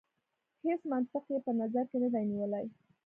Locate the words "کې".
1.89-1.97